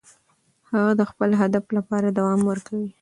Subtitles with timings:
[0.71, 2.89] هغه د خپل هدف لپاره دوام ورکوي.